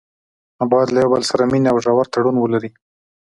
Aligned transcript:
نو 0.57 0.63
باید 0.71 0.89
له 0.91 0.99
یو 1.03 1.11
بل 1.13 1.23
سره 1.29 1.43
مینه 1.51 1.69
او 1.71 1.77
ژور 1.85 2.05
تړون 2.13 2.35
ولري. 2.39 2.69